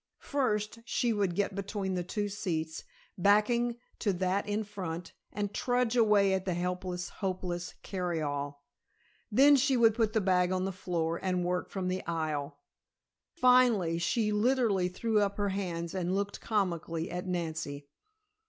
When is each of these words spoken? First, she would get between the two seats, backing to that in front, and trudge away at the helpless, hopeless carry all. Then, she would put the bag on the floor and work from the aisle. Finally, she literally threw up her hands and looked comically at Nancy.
First, 0.17 0.79
she 0.83 1.13
would 1.13 1.35
get 1.35 1.53
between 1.53 1.93
the 1.93 2.03
two 2.03 2.27
seats, 2.27 2.85
backing 3.19 3.77
to 3.99 4.11
that 4.13 4.49
in 4.49 4.63
front, 4.63 5.13
and 5.31 5.53
trudge 5.53 5.95
away 5.95 6.33
at 6.33 6.43
the 6.43 6.55
helpless, 6.55 7.09
hopeless 7.09 7.75
carry 7.83 8.19
all. 8.19 8.63
Then, 9.31 9.55
she 9.55 9.77
would 9.77 9.93
put 9.93 10.13
the 10.13 10.19
bag 10.19 10.51
on 10.51 10.65
the 10.65 10.71
floor 10.71 11.19
and 11.21 11.45
work 11.45 11.69
from 11.69 11.87
the 11.87 12.03
aisle. 12.07 12.57
Finally, 13.35 13.99
she 13.99 14.31
literally 14.31 14.87
threw 14.87 15.19
up 15.19 15.37
her 15.37 15.49
hands 15.49 15.93
and 15.93 16.15
looked 16.15 16.41
comically 16.41 17.11
at 17.11 17.27
Nancy. 17.27 17.87